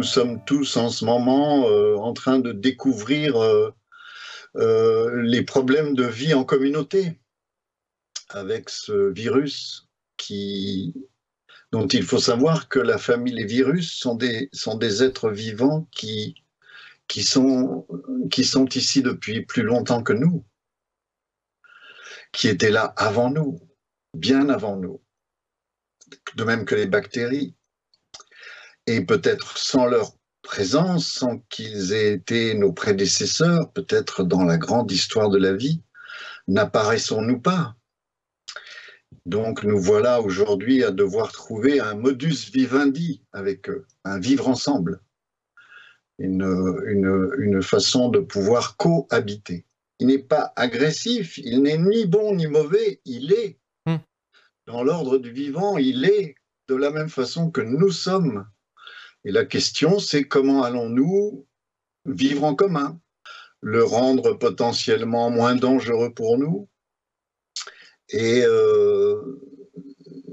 nous 0.00 0.06
sommes 0.06 0.42
tous 0.46 0.78
en 0.78 0.88
ce 0.88 1.04
moment 1.04 1.68
euh, 1.68 1.94
en 1.96 2.14
train 2.14 2.38
de 2.38 2.52
découvrir 2.52 3.36
euh, 3.36 3.70
euh, 4.56 5.20
les 5.20 5.42
problèmes 5.42 5.94
de 5.94 6.04
vie 6.06 6.32
en 6.32 6.42
communauté. 6.42 7.20
Avec 8.30 8.70
ce 8.70 9.12
virus 9.12 9.90
qui, 10.16 10.94
dont 11.70 11.86
il 11.86 12.02
faut 12.02 12.18
savoir 12.18 12.70
que 12.70 12.78
la 12.78 12.96
famille, 12.96 13.34
les 13.34 13.44
virus 13.44 13.92
sont 13.92 14.14
des, 14.14 14.48
sont 14.54 14.78
des 14.78 15.02
êtres 15.02 15.28
vivants 15.28 15.86
qui, 15.92 16.34
qui, 17.06 17.22
sont, 17.22 17.86
qui 18.30 18.44
sont 18.44 18.68
ici 18.68 19.02
depuis 19.02 19.44
plus 19.44 19.64
longtemps 19.64 20.02
que 20.02 20.14
nous, 20.14 20.46
qui 22.32 22.48
étaient 22.48 22.70
là 22.70 22.94
avant 22.96 23.28
nous, 23.28 23.60
bien 24.14 24.48
avant 24.48 24.76
nous, 24.76 25.02
de 26.36 26.44
même 26.44 26.64
que 26.64 26.74
les 26.74 26.86
bactéries 26.86 27.54
et 28.86 29.00
peut-être 29.02 29.58
sans 29.58 29.86
leur 29.86 30.12
présence, 30.42 31.06
sans 31.06 31.38
qu'ils 31.50 31.92
aient 31.92 32.12
été 32.12 32.54
nos 32.54 32.72
prédécesseurs, 32.72 33.72
peut-être 33.72 34.24
dans 34.24 34.44
la 34.44 34.58
grande 34.58 34.90
histoire 34.90 35.30
de 35.30 35.38
la 35.38 35.52
vie, 35.52 35.82
n'apparaissons-nous 36.48 37.40
pas? 37.40 37.76
Donc 39.26 39.64
nous 39.64 39.78
voilà 39.78 40.20
aujourd'hui 40.20 40.82
à 40.82 40.90
devoir 40.90 41.30
trouver 41.32 41.80
un 41.80 41.94
modus 41.94 42.50
vivendi 42.52 43.22
avec 43.32 43.68
eux, 43.68 43.86
un 44.04 44.18
vivre 44.18 44.48
ensemble, 44.48 45.00
une, 46.18 46.42
une, 46.86 47.30
une 47.38 47.62
façon 47.62 48.08
de 48.08 48.18
pouvoir 48.18 48.76
cohabiter. 48.76 49.66
Il 49.98 50.06
n'est 50.06 50.18
pas 50.18 50.52
agressif, 50.56 51.36
il 51.38 51.62
n'est 51.62 51.78
ni 51.78 52.06
bon 52.06 52.34
ni 52.34 52.46
mauvais, 52.46 53.00
il 53.04 53.32
est. 53.32 53.58
Hmm. 53.84 53.98
Dans 54.66 54.82
l'ordre 54.82 55.18
du 55.18 55.30
vivant, 55.30 55.76
il 55.76 56.04
est 56.06 56.34
de 56.68 56.74
la 56.74 56.90
même 56.90 57.10
façon 57.10 57.50
que 57.50 57.60
nous 57.60 57.90
sommes 57.90 58.46
et 59.24 59.32
la 59.32 59.44
question, 59.44 59.98
c'est 59.98 60.24
comment 60.24 60.62
allons-nous 60.62 61.46
vivre 62.06 62.44
en 62.44 62.54
commun, 62.54 62.98
le 63.60 63.84
rendre 63.84 64.32
potentiellement 64.34 65.30
moins 65.30 65.54
dangereux 65.54 66.12
pour 66.14 66.38
nous? 66.38 66.68
Et, 68.08 68.42
euh, 68.44 69.20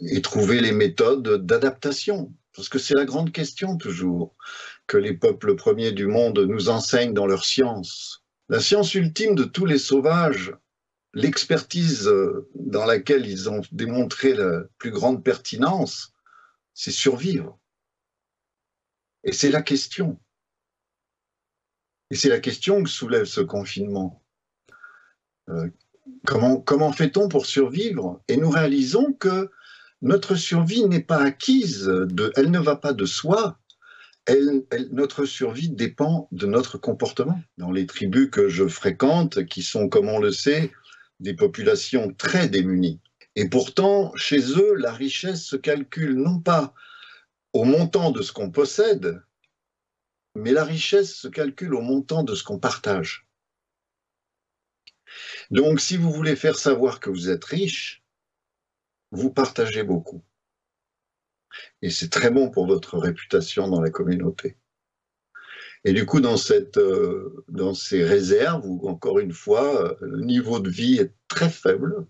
et 0.09 0.21
trouver 0.21 0.61
les 0.61 0.71
méthodes 0.71 1.45
d'adaptation? 1.45 2.33
Parce 2.55 2.69
que 2.69 2.79
c'est 2.79 2.95
la 2.95 3.05
grande 3.05 3.31
question 3.31 3.77
toujours 3.77 4.35
que 4.87 4.97
les 4.97 5.13
peuples 5.13 5.55
premiers 5.55 5.91
du 5.91 6.07
monde 6.07 6.39
nous 6.39 6.69
enseignent 6.69 7.13
dans 7.13 7.27
leur 7.27 7.45
science. 7.45 8.23
La 8.49 8.61
science 8.61 8.95
ultime 8.95 9.35
de 9.35 9.43
tous 9.43 9.65
les 9.65 9.77
sauvages, 9.77 10.53
l'expertise 11.13 12.09
dans 12.55 12.85
laquelle 12.85 13.27
ils 13.27 13.49
ont 13.49 13.61
démontré 13.71 14.33
la 14.33 14.63
plus 14.77 14.91
grande 14.91 15.23
pertinence, 15.23 16.13
c'est 16.73 16.91
survivre. 16.91 17.59
Et 19.27 19.33
c'est 19.33 19.51
la 19.51 19.61
question. 19.61 20.17
Et 22.09 22.15
c'est 22.15 22.29
la 22.29 22.39
question 22.39 22.81
que 22.81 22.89
soulève 22.89 23.25
ce 23.25 23.41
confinement. 23.41 24.23
Euh, 25.49 25.67
comment 26.25 26.61
comment 26.61 26.93
fait-on 26.93 27.27
pour 27.27 27.45
survivre? 27.45 28.23
Et 28.29 28.37
nous 28.37 28.49
réalisons 28.49 29.11
que 29.11 29.51
notre 30.01 30.35
survie 30.35 30.85
n'est 30.85 31.03
pas 31.03 31.21
acquise, 31.21 31.91
elle 32.37 32.51
ne 32.51 32.59
va 32.59 32.77
pas 32.77 32.93
de 32.93 33.05
soi. 33.05 33.59
Notre 34.91 35.25
survie 35.25 35.69
dépend 35.69 36.29
de 36.31 36.47
notre 36.47 36.77
comportement. 36.77 37.41
Dans 37.57 37.71
les 37.71 37.85
tribus 37.85 38.29
que 38.31 38.47
je 38.47 38.65
fréquente, 38.67 39.45
qui 39.45 39.61
sont, 39.61 39.89
comme 39.89 40.07
on 40.07 40.19
le 40.19 40.31
sait, 40.31 40.71
des 41.19 41.33
populations 41.33 42.13
très 42.13 42.47
démunies. 42.47 43.01
Et 43.35 43.49
pourtant, 43.49 44.15
chez 44.15 44.39
eux, 44.57 44.75
la 44.75 44.93
richesse 44.93 45.43
se 45.43 45.57
calcule 45.57 46.15
non 46.15 46.39
pas 46.39 46.73
au 47.53 47.63
montant 47.63 48.11
de 48.11 48.21
ce 48.21 48.31
qu'on 48.31 48.51
possède, 48.51 49.21
mais 50.35 50.51
la 50.51 50.63
richesse 50.63 51.15
se 51.15 51.27
calcule 51.27 51.73
au 51.73 51.81
montant 51.81 52.23
de 52.23 52.35
ce 52.35 52.43
qu'on 52.43 52.59
partage. 52.59 53.27
Donc, 55.49 55.79
si 55.79 55.97
vous 55.97 56.11
voulez 56.11 56.35
faire 56.35 56.57
savoir 56.57 56.99
que 56.99 57.09
vous 57.09 57.29
êtes 57.29 57.45
riche, 57.45 58.03
vous 59.11 59.31
partagez 59.31 59.83
beaucoup. 59.83 60.23
Et 61.81 61.89
c'est 61.89 62.09
très 62.09 62.29
bon 62.29 62.49
pour 62.49 62.67
votre 62.67 62.97
réputation 62.97 63.67
dans 63.67 63.81
la 63.81 63.89
communauté. 63.89 64.57
Et 65.83 65.93
du 65.93 66.05
coup, 66.05 66.19
dans, 66.19 66.35
euh, 66.77 67.73
ces 67.73 68.03
réserves, 68.03 68.65
où 68.65 68.87
encore 68.89 69.19
une 69.19 69.31
fois, 69.31 69.97
le 70.01 70.21
niveau 70.21 70.59
de 70.59 70.69
vie 70.69 70.97
est 70.97 71.13
très 71.27 71.49
faible, 71.49 72.05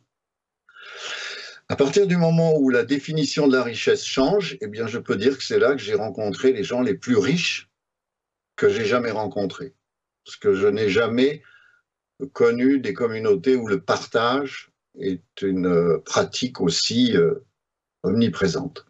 à 1.69 1.75
partir 1.75 2.07
du 2.07 2.17
moment 2.17 2.57
où 2.57 2.69
la 2.69 2.85
définition 2.85 3.47
de 3.47 3.55
la 3.55 3.63
richesse 3.63 4.05
change, 4.05 4.57
eh 4.61 4.67
bien, 4.67 4.87
je 4.87 4.99
peux 4.99 5.17
dire 5.17 5.37
que 5.37 5.43
c'est 5.43 5.59
là 5.59 5.73
que 5.73 5.81
j'ai 5.81 5.95
rencontré 5.95 6.53
les 6.53 6.63
gens 6.63 6.81
les 6.81 6.95
plus 6.95 7.17
riches 7.17 7.69
que 8.55 8.69
j'ai 8.69 8.85
jamais 8.85 9.11
rencontrés. 9.11 9.73
Parce 10.25 10.37
que 10.37 10.53
je 10.53 10.67
n'ai 10.67 10.89
jamais 10.89 11.43
connu 12.33 12.79
des 12.79 12.93
communautés 12.93 13.55
où 13.55 13.67
le 13.67 13.81
partage 13.81 14.71
est 14.99 15.41
une 15.41 16.01
pratique 16.03 16.61
aussi 16.61 17.15
euh, 17.15 17.45
omniprésente. 18.03 18.85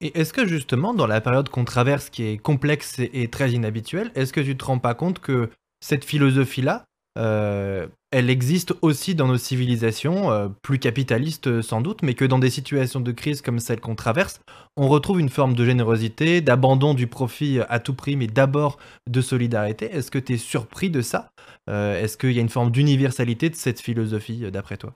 Et 0.00 0.18
est-ce 0.18 0.32
que 0.32 0.46
justement, 0.46 0.94
dans 0.94 1.06
la 1.06 1.20
période 1.20 1.48
qu'on 1.48 1.64
traverse, 1.64 2.10
qui 2.10 2.24
est 2.24 2.38
complexe 2.38 2.98
et, 2.98 3.28
très 3.28 3.52
inhabituelle, 3.52 4.10
est-ce 4.14 4.32
que 4.32 4.40
tu 4.40 4.50
ne 4.50 4.54
te 4.54 4.64
rends 4.64 4.78
pas 4.78 4.94
compte 4.94 5.18
que 5.18 5.50
cette 5.80 6.04
philosophie-là, 6.04 6.86
euh, 7.16 7.86
elle 8.10 8.28
existe 8.28 8.74
aussi 8.82 9.14
dans 9.14 9.28
nos 9.28 9.38
civilisations, 9.38 10.32
euh, 10.32 10.48
plus 10.62 10.78
capitalistes 10.78 11.46
euh, 11.46 11.62
sans 11.62 11.80
doute, 11.80 12.02
mais 12.02 12.14
que 12.14 12.24
dans 12.24 12.38
des 12.38 12.50
situations 12.50 13.00
de 13.00 13.12
crise 13.12 13.40
comme 13.40 13.60
celle 13.60 13.80
qu'on 13.80 13.94
traverse, 13.94 14.40
on 14.76 14.88
retrouve 14.88 15.20
une 15.20 15.28
forme 15.28 15.54
de 15.54 15.64
générosité, 15.64 16.40
d'abandon 16.40 16.94
du 16.94 17.06
profit 17.06 17.60
à 17.68 17.78
tout 17.78 17.94
prix, 17.94 18.16
mais 18.16 18.26
d'abord 18.26 18.78
de 19.08 19.20
solidarité. 19.20 19.86
Est-ce 19.86 20.10
que 20.10 20.18
tu 20.18 20.34
es 20.34 20.38
surpris 20.38 20.90
de 20.90 21.02
ça? 21.02 21.30
Est-ce 21.68 22.18
qu'il 22.18 22.32
y 22.32 22.38
a 22.38 22.42
une 22.42 22.48
forme 22.48 22.70
d'universalité 22.70 23.48
de 23.48 23.54
cette 23.54 23.80
philosophie, 23.80 24.50
d'après 24.50 24.76
toi? 24.76 24.94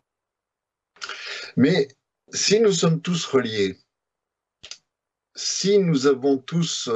Mais 1.57 1.89
si 2.33 2.61
nous 2.61 2.73
sommes 2.73 3.01
tous 3.01 3.25
reliés, 3.25 3.79
si 5.35 5.79
nous 5.79 6.07
avons 6.07 6.37
tous, 6.37 6.91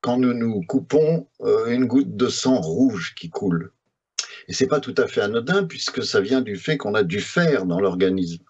quand 0.00 0.16
nous 0.16 0.32
nous 0.32 0.62
coupons, 0.62 1.28
une 1.66 1.86
goutte 1.86 2.16
de 2.16 2.28
sang 2.28 2.60
rouge 2.60 3.14
qui 3.14 3.28
coule, 3.28 3.72
et 4.48 4.52
c'est 4.52 4.66
pas 4.66 4.80
tout 4.80 4.94
à 4.98 5.06
fait 5.06 5.20
anodin 5.20 5.64
puisque 5.64 6.04
ça 6.04 6.20
vient 6.20 6.40
du 6.40 6.56
fait 6.56 6.76
qu'on 6.76 6.94
a 6.94 7.02
du 7.02 7.20
fer 7.20 7.66
dans 7.66 7.80
l'organisme. 7.80 8.44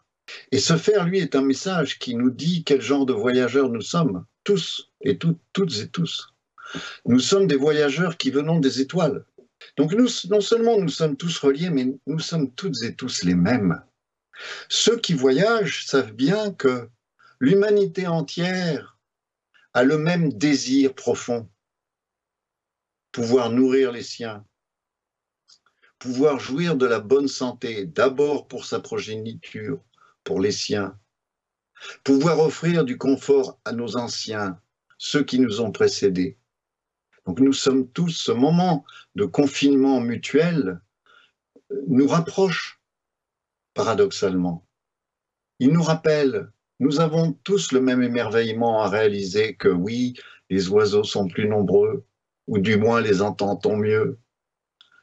Et 0.50 0.58
ce 0.58 0.76
fer, 0.76 1.04
lui, 1.04 1.18
est 1.18 1.34
un 1.34 1.42
message 1.42 1.98
qui 1.98 2.14
nous 2.14 2.30
dit 2.30 2.64
quel 2.64 2.80
genre 2.80 3.06
de 3.06 3.12
voyageurs 3.12 3.68
nous 3.68 3.80
sommes, 3.80 4.24
tous 4.44 4.90
et 5.00 5.18
toutes, 5.18 5.40
toutes 5.52 5.78
et 5.78 5.88
tous. 5.88 6.28
Nous 7.04 7.18
sommes 7.18 7.46
des 7.46 7.56
voyageurs 7.56 8.16
qui 8.16 8.30
venons 8.30 8.60
des 8.60 8.80
étoiles. 8.80 9.24
Donc 9.76 9.92
nous, 9.92 10.08
non 10.30 10.40
seulement 10.40 10.78
nous 10.78 10.88
sommes 10.88 11.16
tous 11.16 11.38
reliés, 11.38 11.70
mais 11.70 11.94
nous 12.06 12.18
sommes 12.18 12.52
toutes 12.52 12.82
et 12.82 12.94
tous 12.94 13.24
les 13.24 13.34
mêmes. 13.34 13.82
Ceux 14.68 14.96
qui 14.96 15.14
voyagent 15.14 15.86
savent 15.86 16.12
bien 16.12 16.52
que 16.52 16.88
l'humanité 17.38 18.06
entière 18.06 18.98
a 19.74 19.84
le 19.84 19.98
même 19.98 20.32
désir 20.32 20.94
profond, 20.94 21.48
pouvoir 23.12 23.50
nourrir 23.50 23.92
les 23.92 24.02
siens, 24.02 24.44
pouvoir 26.02 26.40
jouir 26.40 26.74
de 26.74 26.84
la 26.84 26.98
bonne 26.98 27.28
santé, 27.28 27.84
d'abord 27.86 28.48
pour 28.48 28.64
sa 28.64 28.80
progéniture, 28.80 29.78
pour 30.24 30.40
les 30.40 30.50
siens, 30.50 30.98
pouvoir 32.02 32.40
offrir 32.40 32.84
du 32.84 32.98
confort 32.98 33.60
à 33.64 33.70
nos 33.70 33.96
anciens, 33.96 34.58
ceux 34.98 35.22
qui 35.22 35.38
nous 35.38 35.60
ont 35.60 35.70
précédés. 35.70 36.38
Donc 37.24 37.38
nous 37.38 37.52
sommes 37.52 37.88
tous, 37.88 38.08
ce 38.08 38.32
moment 38.32 38.84
de 39.14 39.24
confinement 39.26 40.00
mutuel 40.00 40.80
nous 41.86 42.08
rapproche, 42.08 42.80
paradoxalement. 43.72 44.66
Il 45.60 45.70
nous 45.70 45.84
rappelle, 45.84 46.50
nous 46.80 46.98
avons 46.98 47.32
tous 47.44 47.70
le 47.70 47.80
même 47.80 48.02
émerveillement 48.02 48.82
à 48.82 48.88
réaliser 48.88 49.54
que 49.54 49.68
oui, 49.68 50.14
les 50.50 50.68
oiseaux 50.68 51.04
sont 51.04 51.28
plus 51.28 51.48
nombreux, 51.48 52.04
ou 52.48 52.58
du 52.58 52.76
moins 52.76 53.00
les 53.00 53.22
entend-on 53.22 53.76
mieux, 53.76 54.18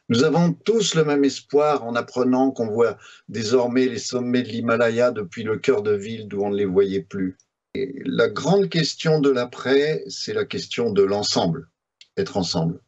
nous 0.10 0.24
avons 0.24 0.54
tous 0.54 0.96
le 0.96 1.06
même 1.06 1.24
espoir 1.24 1.84
en 1.84 1.96
apprenant 1.96 2.52
qu'on 2.52 2.68
voit 2.68 2.98
désormais 3.28 3.86
les 3.86 4.00
sommets 4.00 4.42
de 4.42 4.50
l'Himalaya 4.50 5.12
depuis 5.12 5.44
le 5.44 5.58
cœur 5.58 5.84
de 5.84 5.94
ville 5.94 6.28
d'où 6.28 6.42
on 6.42 6.50
ne 6.50 6.58
les 6.58 6.66
voyait 6.66 7.04
plus. 7.04 7.38
La 7.76 8.28
grande 8.28 8.70
question 8.70 9.20
de 9.20 9.30
l'après, 9.30 10.04
c'est 10.08 10.34
la 10.34 10.46
question 10.46 10.92
de 10.92 11.04
l'ensemble, 11.04 11.70
être 12.18 12.38
ensemble. 12.38 12.82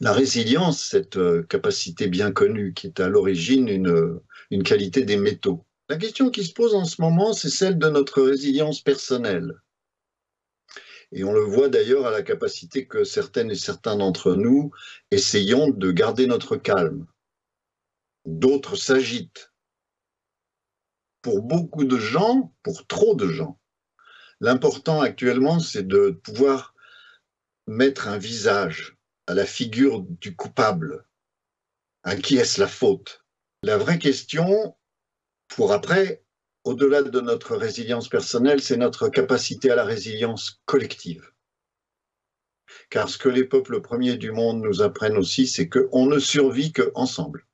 La 0.00 0.12
résilience, 0.12 0.82
cette 0.82 1.16
euh, 1.16 1.42
capacité 1.42 2.08
bien 2.08 2.32
connue 2.32 2.72
qui 2.74 2.88
est 2.88 3.00
à 3.00 3.08
l'origine 3.08 3.68
une 4.50 4.62
qualité 4.62 5.04
des 5.04 5.16
métaux. 5.16 5.64
La 5.88 5.96
question 5.96 6.30
qui 6.30 6.44
se 6.44 6.52
pose 6.52 6.74
en 6.74 6.84
ce 6.84 7.00
moment, 7.00 7.32
c'est 7.32 7.50
celle 7.50 7.78
de 7.78 7.88
notre 7.88 8.22
résilience 8.22 8.80
personnelle. 8.80 9.54
Et 11.12 11.24
on 11.24 11.32
le 11.32 11.40
voit 11.40 11.68
d'ailleurs 11.68 12.06
à 12.06 12.10
la 12.10 12.22
capacité 12.22 12.86
que 12.86 13.04
certaines 13.04 13.50
et 13.50 13.56
certains 13.56 13.96
d'entre 13.96 14.34
nous 14.34 14.70
essayons 15.10 15.68
de 15.68 15.90
garder 15.90 16.26
notre 16.26 16.56
calme. 16.56 17.06
D'autres 18.26 18.76
s'agitent. 18.76 19.52
Pour 21.22 21.42
beaucoup 21.42 21.84
de 21.84 21.98
gens, 21.98 22.54
pour 22.62 22.86
trop 22.86 23.14
de 23.14 23.26
gens, 23.26 23.60
L'important 24.40 25.02
actuellement, 25.02 25.60
c'est 25.60 25.86
de 25.86 26.18
pouvoir 26.22 26.74
mettre 27.66 28.08
un 28.08 28.16
visage 28.16 28.96
à 29.26 29.34
la 29.34 29.44
figure 29.44 30.00
du 30.00 30.34
coupable. 30.34 31.06
À 32.04 32.16
qui 32.16 32.38
est-ce 32.38 32.58
la 32.58 32.66
faute? 32.66 33.22
La 33.62 33.76
vraie 33.76 33.98
question, 33.98 34.74
pour 35.48 35.72
après, 35.72 36.24
au-delà 36.64 37.02
de 37.02 37.20
notre 37.20 37.56
résilience 37.56 38.08
personnelle, 38.08 38.60
c'est 38.60 38.76
notre 38.76 39.08
capacité 39.08 39.70
à 39.70 39.76
la 39.76 39.84
résilience 39.84 40.60
collective. 40.66 41.32
Car 42.90 43.08
ce 43.08 43.18
que 43.18 43.28
les 43.28 43.44
peuples 43.44 43.80
premiers 43.80 44.16
du 44.16 44.30
monde 44.30 44.62
nous 44.62 44.82
apprennent 44.82 45.16
aussi, 45.16 45.46
c'est 45.46 45.68
qu'on 45.68 46.06
ne 46.06 46.18
survit 46.18 46.72
qu'ensemble. 46.72 47.46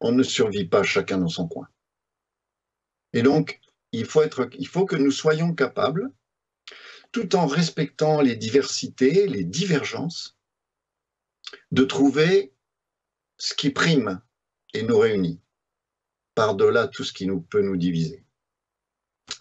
On 0.00 0.12
ne 0.12 0.22
survit 0.22 0.66
pas 0.66 0.82
chacun 0.82 1.18
dans 1.18 1.28
son 1.28 1.48
coin. 1.48 1.68
Et 3.12 3.22
donc, 3.22 3.60
il 3.92 4.04
faut, 4.04 4.22
il 4.58 4.68
faut 4.68 4.84
que 4.84 4.96
nous 4.96 5.10
soyons 5.10 5.54
capables, 5.54 6.10
tout 7.12 7.34
en 7.34 7.46
respectant 7.46 8.20
les 8.20 8.36
diversités, 8.36 9.26
les 9.26 9.44
divergences, 9.44 10.36
de 11.70 11.84
trouver 11.84 12.52
ce 13.38 13.54
qui 13.54 13.70
prime 13.70 14.20
et 14.74 14.82
nous 14.82 14.98
réunit 14.98 15.40
par-delà 16.36 16.86
tout 16.86 17.02
ce 17.02 17.12
qui 17.12 17.26
nous, 17.26 17.40
peut 17.40 17.62
nous 17.62 17.76
diviser. 17.76 18.22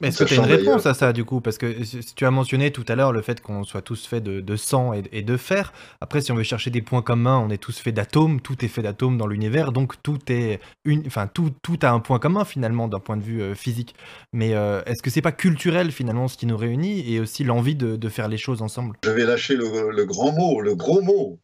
Mais 0.02 0.08
est-ce 0.08 0.24
que 0.24 0.30
tu 0.30 0.34
as 0.34 0.44
une 0.44 0.52
réponse 0.52 0.88
à 0.88 0.94
ça 0.94 1.14
du 1.14 1.24
coup? 1.24 1.40
Parce 1.40 1.58
que 1.58 1.74
tu 2.16 2.26
as 2.26 2.32
mentionné 2.32 2.72
tout 2.72 2.84
à 2.88 2.96
l'heure 2.96 3.14
le 3.14 3.22
fait 3.22 3.40
qu'on 3.40 3.64
soit 3.64 3.82
tous 3.82 4.06
faits 4.08 4.24
de, 4.24 4.56
sang 4.56 4.94
et, 4.94 5.22
de 5.22 5.38
fer. 5.38 5.72
Après, 6.02 6.22
si 6.22 6.32
on 6.32 6.36
veut 6.36 6.44
chercher 6.44 6.70
des 6.72 6.82
points 6.82 7.04
communs, 7.04 7.38
on 7.38 7.50
est 7.50 7.60
tous 7.60 7.78
faits 7.78 7.94
d'atomes. 7.94 8.42
Tout 8.42 8.66
est 8.66 8.68
fait 8.68 8.82
d'atomes 8.82 9.18
dans 9.18 9.28
l'univers, 9.28 9.72
donc 9.72 10.02
tout 10.02 10.20
est 10.28 10.60
une, 10.84 11.06
enfin 11.06 11.28
tout, 11.28 11.52
tout 11.62 11.78
a 11.84 11.92
un 11.92 12.00
point 12.00 12.20
commun 12.20 12.44
finalement 12.44 12.88
d'un 12.88 13.00
point 13.00 13.16
de 13.16 13.24
vue 13.24 13.42
euh, 13.42 13.56
physique. 13.56 13.96
Mais 14.34 14.56
euh, 14.56 14.82
est-ce 14.86 15.04
que 15.04 15.10
c'est 15.10 15.22
pas 15.22 15.32
culturel 15.32 15.92
finalement 15.92 16.28
ce 16.28 16.36
qui 16.36 16.46
nous 16.46 16.58
réunit 16.58 17.14
et 17.14 17.20
aussi 17.20 17.44
l'envie 17.44 17.76
de, 17.76 18.10
faire 18.10 18.28
les 18.28 18.38
choses 18.38 18.62
ensemble? 18.62 18.98
Je 19.04 19.12
vais 19.12 19.26
lâcher 19.26 19.56
le 19.56 20.06
grand 20.06 20.32
mot, 20.34 20.62
le 20.62 20.76
gros 20.76 21.02
mot. 21.02 21.40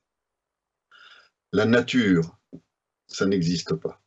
La 1.53 1.65
nature, 1.65 2.37
ça 3.07 3.25
n'existe 3.25 3.75
pas 3.75 4.00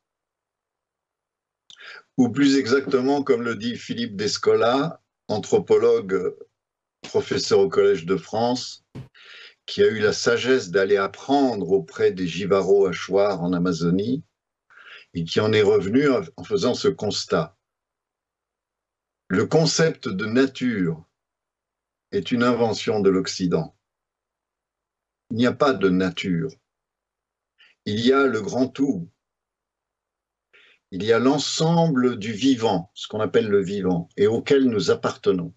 ou 2.17 2.29
plus 2.29 2.57
exactement, 2.57 3.23
comme 3.23 3.43
le 3.43 3.57
dit 3.57 3.77
Philippe 3.77 4.17
Descola, 4.17 5.03
anthropologue, 5.29 6.35
professeur 7.03 7.61
au 7.61 7.69
Collège 7.69 8.07
de 8.07 8.17
France, 8.17 8.85
qui 9.67 9.83
a 9.83 9.87
eu 9.87 9.99
la 9.99 10.13
sagesse 10.13 10.71
d'aller 10.71 10.97
apprendre 10.97 11.71
auprès 11.71 12.13
des 12.13 12.27
Jivaro 12.27 12.87
Hachoirs 12.87 13.43
en 13.43 13.53
Amazonie, 13.53 14.23
et 15.15 15.25
qui 15.25 15.41
en 15.41 15.53
est 15.53 15.63
revenu 15.63 16.09
en 16.37 16.45
faisant 16.45 16.75
ce 16.75 16.89
constat. 16.89 17.57
Le 19.29 19.47
concept 19.47 20.09
de 20.09 20.27
nature 20.27 21.05
est 22.13 22.31
une 22.31 22.43
invention 22.43 23.01
de 23.01 23.11
l'Occident. 23.11 23.77
Il 25.31 25.37
n'y 25.37 25.47
a 25.47 25.53
pas 25.53 25.73
de 25.73 25.89
nature. 25.89 26.51
Il 27.87 28.01
y 28.01 28.13
a 28.13 28.27
le 28.27 28.41
grand 28.41 28.69
tout, 28.69 29.09
il 30.95 31.03
y 31.03 31.13
a 31.13 31.19
l'ensemble 31.19 32.21
du 32.21 32.33
vivant, 32.33 32.93
ce 32.95 33.09
qu'on 33.09 33.19
appelle 33.19 33.49
le 33.49 33.61
vivant, 33.61 34.09
et 34.17 34.29
auquel 34.29 34.67
nous 34.67 34.93
appartenons. 34.93 35.53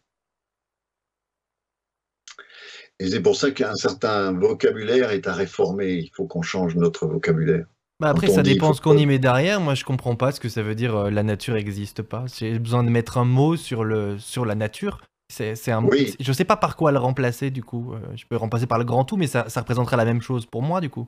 Et 2.98 3.08
c'est 3.08 3.22
pour 3.22 3.36
ça 3.36 3.52
qu'un 3.52 3.76
certain 3.76 4.32
vocabulaire 4.32 5.12
est 5.12 5.28
à 5.28 5.34
réformer. 5.34 5.94
Il 5.94 6.10
faut 6.16 6.26
qu'on 6.26 6.42
change 6.42 6.76
notre 6.76 7.06
vocabulaire. 7.06 7.68
Bah 8.00 8.10
après, 8.10 8.30
ça 8.30 8.42
dépend 8.42 8.74
ce 8.74 8.82
qu'on 8.82 8.98
y 8.98 9.06
met 9.06 9.20
derrière. 9.20 9.62
Moi, 9.62 9.76
je 9.76 9.86
comprends 9.86 10.16
pas 10.16 10.32
ce 10.32 10.40
que 10.40 10.50
ça 10.50 10.64
veut 10.64 10.74
dire 10.74 10.96
euh, 10.96 11.10
la 11.12 11.22
nature 11.22 11.54
n'existe 11.54 12.02
pas. 12.02 12.26
J'ai 12.36 12.58
besoin 12.58 12.84
de 12.84 12.90
mettre 12.90 13.20
un 13.20 13.26
mot 13.26 13.56
sur, 13.58 13.84
le, 13.84 14.18
sur 14.18 14.44
la 14.44 14.56
nature. 14.56 15.04
C'est 15.30 15.70
un 15.70 15.84
oui. 15.84 16.16
Je 16.20 16.34
sais 16.34 16.46
pas 16.46 16.58
par 16.58 16.76
quoi 16.76 16.92
le 16.92 16.98
remplacer, 16.98 17.52
du 17.52 17.64
coup. 17.64 17.94
Euh, 17.94 18.00
je 18.16 18.26
peux 18.26 18.38
remplacer 18.38 18.66
par 18.66 18.80
le 18.80 18.86
grand 18.86 19.06
tout, 19.06 19.18
mais 19.18 19.28
ça, 19.28 19.48
ça 19.50 19.60
représenterait 19.60 19.98
la 19.98 20.06
même 20.06 20.22
chose 20.22 20.48
pour 20.48 20.64
moi, 20.64 20.82
du 20.82 20.90
coup. 20.90 21.08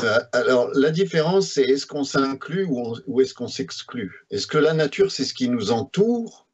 Euh, 0.00 0.20
alors, 0.32 0.70
la 0.74 0.90
différence, 0.90 1.48
c'est 1.48 1.62
est-ce 1.62 1.86
qu'on 1.86 2.04
s'inclut 2.04 2.64
ou, 2.64 3.20
est-ce 3.20 3.34
qu'on 3.34 3.48
s'exclut? 3.48 4.26
Est-ce 4.30 4.46
que 4.46 4.58
la 4.58 4.72
nature, 4.72 5.12
c'est 5.12 5.24
ce 5.24 5.34
qui 5.34 5.48
nous 5.48 5.70
entoure? 5.70 6.48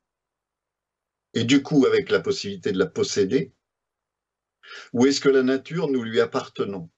Et 1.35 1.45
du 1.45 1.63
coup 1.63 1.87
avec 1.87 2.11
la 2.11 2.21
possibilité 2.21 2.73
de 2.73 2.79
la 2.79 2.87
posséder? 2.87 3.53
Ou 4.93 5.07
est-ce 5.07 5.21
que 5.21 5.29
la 5.29 5.43
nature, 5.43 5.89
nous 5.89 6.03
lui 6.03 6.21
appartenons? 6.21 6.91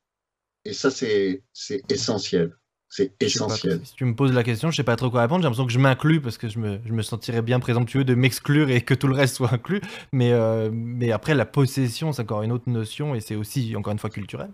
Et 0.65 0.73
ça, 0.73 0.91
c'est 0.91 1.43
essentiel. 1.89 2.57
C'est 2.93 3.15
essentiel. 3.23 3.81
si 3.85 3.95
tu 3.95 4.05
me 4.05 4.17
poses 4.17 4.33
la 4.33 4.43
question, 4.43 4.69
je 4.69 4.73
ne 4.73 4.77
sais 4.79 4.85
pas 4.85 4.97
trop 4.97 5.11
quoi 5.11 5.23
répondre. 5.23 5.43
J'ai 5.43 5.45
l'impression 5.45 5.67
que 5.67 5.73
je 5.73 5.79
m'inclus 5.79 6.21
parce 6.21 6.39
que 6.39 6.49
je 6.49 6.59
me, 6.59 6.81
je 6.85 6.93
me, 6.93 7.03
sentirais 7.03 7.41
bien 7.41 7.61
présomptueux 7.61 8.03
de 8.03 8.17
m'exclure 8.17 8.69
et 8.69 8.81
que 8.81 8.95
tout 8.95 9.07
le 9.07 9.15
reste 9.15 9.37
soit 9.37 9.53
inclus. 9.53 9.81
Mais, 10.13 10.33
euh, 10.33 10.71
mais 10.73 11.13
après, 11.13 11.35
la 11.35 11.47
possession, 11.47 12.13
c'est 12.13 12.23
encore 12.23 12.43
une 12.43 12.51
autre 12.51 12.69
notion 12.69 13.15
et 13.15 13.21
c'est 13.21 13.37
aussi, 13.37 13.77
encore 13.77 13.93
une 13.93 14.01
fois, 14.01 14.11
culturel. 14.11 14.51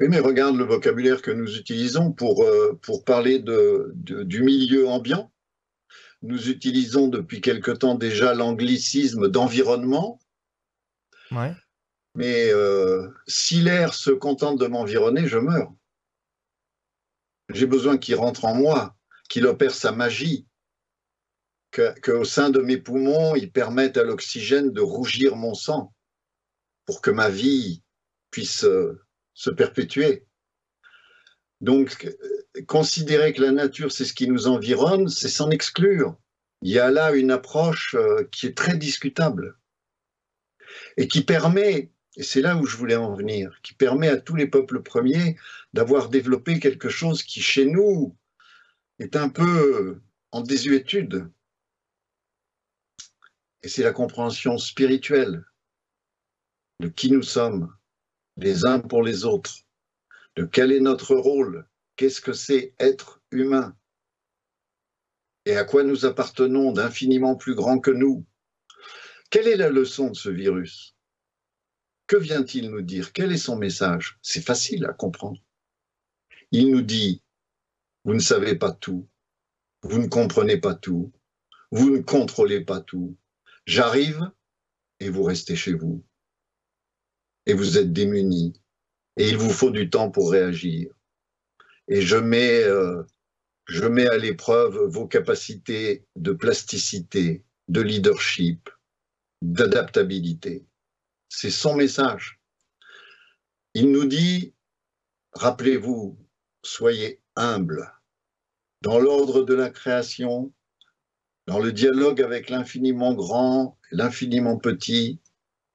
Oui, 0.00 0.08
mais 0.08 0.18
regarde 0.18 0.56
le 0.56 0.64
vocabulaire 0.64 1.22
que 1.22 1.30
nous 1.30 1.56
utilisons 1.56 2.12
pour, 2.12 2.44
euh, 2.44 2.78
pour 2.82 3.04
parler 3.04 3.38
de, 3.38 3.92
du 3.94 4.42
milieu 4.42 4.88
ambiant. 4.88 5.32
Nous 6.22 6.48
utilisons 6.48 7.08
depuis 7.08 7.40
quelque 7.40 7.70
temps 7.70 7.94
déjà 7.94 8.34
l'anglicisme 8.34 9.28
d'environnement. 9.28 10.18
Ouais. 11.30 11.52
Mais 12.14 12.50
euh, 12.50 13.08
si 13.26 13.60
l'air 13.60 13.94
se 13.94 14.10
contente 14.10 14.58
de 14.58 14.66
m'environner, 14.66 15.28
je 15.28 15.38
meurs. 15.38 15.72
J'ai 17.50 17.66
besoin 17.66 17.96
qu'il 17.98 18.16
rentre 18.16 18.44
en 18.44 18.54
moi, 18.54 18.96
qu'il 19.28 19.46
opère 19.46 19.74
sa 19.74 19.92
magie, 19.92 20.46
qu'au 21.70 22.24
sein 22.24 22.50
de 22.50 22.60
mes 22.60 22.78
poumons, 22.78 23.36
il 23.36 23.52
permette 23.52 23.96
à 23.96 24.02
l'oxygène 24.02 24.72
de 24.72 24.80
rougir 24.80 25.36
mon 25.36 25.54
sang 25.54 25.94
pour 26.86 27.00
que 27.00 27.10
ma 27.10 27.28
vie 27.28 27.82
puisse 28.30 28.64
euh, 28.64 29.00
se 29.38 29.50
perpétuer. 29.50 30.26
Donc, 31.60 32.12
considérer 32.66 33.32
que 33.32 33.40
la 33.40 33.52
nature, 33.52 33.92
c'est 33.92 34.04
ce 34.04 34.12
qui 34.12 34.26
nous 34.26 34.48
environne, 34.48 35.08
c'est 35.08 35.28
s'en 35.28 35.50
exclure. 35.50 36.16
Il 36.62 36.72
y 36.72 36.80
a 36.80 36.90
là 36.90 37.12
une 37.12 37.30
approche 37.30 37.94
euh, 37.94 38.24
qui 38.32 38.46
est 38.46 38.56
très 38.56 38.76
discutable 38.76 39.56
et 40.96 41.06
qui 41.06 41.22
permet, 41.22 41.92
et 42.16 42.24
c'est 42.24 42.40
là 42.40 42.56
où 42.56 42.66
je 42.66 42.76
voulais 42.76 42.96
en 42.96 43.14
venir, 43.14 43.60
qui 43.62 43.74
permet 43.74 44.08
à 44.08 44.16
tous 44.16 44.34
les 44.34 44.48
peuples 44.48 44.82
premiers 44.82 45.36
d'avoir 45.72 46.08
développé 46.08 46.58
quelque 46.58 46.88
chose 46.88 47.22
qui, 47.22 47.40
chez 47.40 47.66
nous, 47.66 48.16
est 48.98 49.14
un 49.14 49.28
peu 49.28 50.00
en 50.32 50.40
désuétude. 50.40 51.30
Et 53.62 53.68
c'est 53.68 53.84
la 53.84 53.92
compréhension 53.92 54.58
spirituelle 54.58 55.44
de 56.80 56.88
qui 56.88 57.12
nous 57.12 57.22
sommes, 57.22 57.72
les 58.38 58.64
uns 58.64 58.80
pour 58.80 59.02
les 59.02 59.24
autres, 59.24 59.66
de 60.36 60.44
quel 60.44 60.72
est 60.72 60.80
notre 60.80 61.14
rôle, 61.14 61.68
qu'est-ce 61.96 62.20
que 62.20 62.32
c'est 62.32 62.74
être 62.78 63.20
humain, 63.30 63.76
et 65.44 65.56
à 65.56 65.64
quoi 65.64 65.82
nous 65.82 66.04
appartenons 66.04 66.72
d'infiniment 66.72 67.34
plus 67.34 67.54
grand 67.54 67.78
que 67.78 67.90
nous? 67.90 68.26
Quelle 69.30 69.48
est 69.48 69.56
la 69.56 69.70
leçon 69.70 70.10
de 70.10 70.16
ce 70.16 70.28
virus? 70.28 70.94
Que 72.06 72.16
vient-il 72.16 72.70
nous 72.70 72.82
dire? 72.82 73.12
Quel 73.12 73.32
est 73.32 73.38
son 73.38 73.56
message? 73.56 74.18
C'est 74.22 74.44
facile 74.44 74.84
à 74.86 74.92
comprendre. 74.92 75.42
Il 76.50 76.70
nous 76.70 76.82
dit, 76.82 77.22
vous 78.04 78.14
ne 78.14 78.20
savez 78.20 78.56
pas 78.56 78.72
tout, 78.72 79.08
vous 79.82 79.98
ne 79.98 80.06
comprenez 80.06 80.58
pas 80.58 80.74
tout, 80.74 81.12
vous 81.70 81.90
ne 81.90 82.02
contrôlez 82.02 82.64
pas 82.64 82.80
tout. 82.80 83.16
J'arrive 83.66 84.30
et 85.00 85.10
vous 85.10 85.22
restez 85.22 85.56
chez 85.56 85.74
vous 85.74 86.04
et 87.48 87.54
vous 87.54 87.78
êtes 87.78 87.92
démunis 87.92 88.52
et 89.16 89.28
il 89.28 89.36
vous 89.36 89.50
faut 89.50 89.70
du 89.70 89.90
temps 89.90 90.10
pour 90.10 90.30
réagir. 90.30 90.92
Et 91.88 92.02
je 92.02 92.16
mets, 92.16 92.62
euh, 92.62 93.02
je 93.66 93.86
mets 93.86 94.06
à 94.06 94.16
l'épreuve 94.16 94.78
vos 94.84 95.08
capacités 95.08 96.06
de 96.14 96.32
plasticité, 96.32 97.44
de 97.66 97.80
leadership, 97.80 98.70
d'adaptabilité. 99.42 100.66
C'est 101.30 101.50
son 101.50 101.74
message. 101.74 102.38
Il 103.74 103.90
nous 103.92 104.04
dit, 104.04 104.54
rappelez-vous, 105.32 106.18
soyez 106.62 107.20
humbles 107.34 107.92
dans 108.82 108.98
l'ordre 108.98 109.42
de 109.42 109.54
la 109.54 109.70
création, 109.70 110.52
dans 111.46 111.58
le 111.58 111.72
dialogue 111.72 112.20
avec 112.20 112.50
l'infiniment 112.50 113.14
grand, 113.14 113.78
l'infiniment 113.90 114.58
petit, 114.58 115.18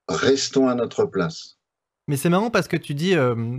restons 0.08 0.70
à 0.70 0.76
notre 0.76 1.06
place. 1.06 1.58
Mais 2.08 2.18
c'est 2.18 2.30
marrant 2.30 2.50
parce 2.50 2.68
que 2.68 2.78
tu 2.78 2.94
dis 2.94 3.16
euh, 3.16 3.58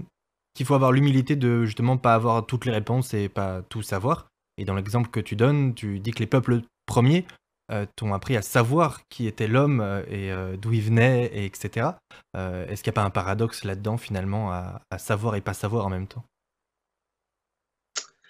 qu'il 0.55 0.67
faut 0.67 0.75
avoir 0.75 0.93
l'humilité 0.93 1.37
de 1.37 1.65
justement 1.65 1.97
pas 1.97 2.15
avoir 2.15 2.47
toutes 2.47 2.67
les 2.67 2.73
réponses 2.73 3.15
et 3.15 3.29
pas 3.29 3.63
tout 3.63 3.83
savoir. 3.83 4.29
Et 4.59 4.65
dans 4.65 4.75
l'exemple 4.75 5.11
que 5.11 5.21
tu 5.21 5.37
donnes, 5.37 5.75
tu 5.75 5.99
dis 5.99 6.13
que 6.13 6.21
les 6.21 6.27
peuples 6.27 6.61
premiers 6.87 7.27
euh, 7.73 7.87
t'ont 7.97 8.13
appris 8.13 8.37
à 8.37 8.43
savoir 8.43 9.01
qui 9.09 9.27
était 9.27 9.49
l'homme 9.49 9.81
euh, 9.81 10.05
et 10.09 10.57
d'où 10.59 10.73
il 10.73 10.83
venait, 10.83 11.27
et 11.27 11.45
etc. 11.47 11.89
Est-ce 12.35 12.83
qu'il 12.83 12.91
n'y 12.91 12.95
a 12.95 13.01
pas 13.01 13.05
un 13.05 13.11
paradoxe 13.11 13.65
là-dedans 13.65 13.97
finalement 13.97 14.53
à, 14.53 14.81
savoir 14.99 15.37
et 15.37 15.41
pas 15.41 15.55
savoir 15.55 15.87
en 15.87 15.91
même 15.91 16.07
temps? 16.07 16.25